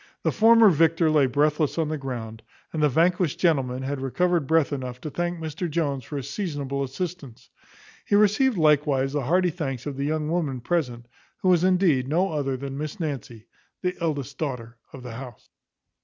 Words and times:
The 0.23 0.31
former 0.31 0.71
victor 0.71 1.11
lay 1.11 1.27
breathless 1.27 1.77
on 1.77 1.89
the 1.89 1.95
ground, 1.99 2.41
and 2.73 2.81
the 2.81 2.89
vanquished 2.89 3.37
gentleman 3.39 3.83
had 3.83 4.01
recovered 4.01 4.47
breath 4.47 4.73
enough 4.73 4.99
to 5.01 5.11
thank 5.11 5.37
Mr 5.39 5.69
Jones 5.69 6.03
for 6.03 6.17
his 6.17 6.27
seasonable 6.27 6.83
assistance; 6.83 7.51
he 8.03 8.15
received 8.15 8.57
likewise 8.57 9.13
the 9.13 9.21
hearty 9.25 9.51
thanks 9.51 9.85
of 9.85 9.97
the 9.97 10.05
young 10.05 10.27
woman 10.27 10.59
present, 10.59 11.05
who 11.43 11.49
was 11.49 11.63
indeed 11.63 12.07
no 12.07 12.31
other 12.31 12.57
than 12.57 12.79
Miss 12.79 12.99
Nancy, 12.99 13.45
the 13.83 13.95
eldest 14.01 14.39
daughter 14.39 14.79
of 14.91 15.03
the 15.03 15.13
house. 15.13 15.51